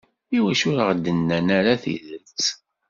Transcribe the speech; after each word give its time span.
Iwacu 0.37 0.65
ur 0.71 0.77
aɣ-d-nnan 0.83 1.47
ara 1.57 1.81
tidet? 1.81 2.39